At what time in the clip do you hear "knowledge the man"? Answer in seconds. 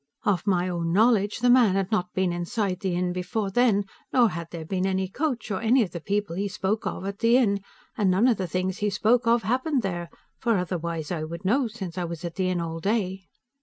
0.91-1.75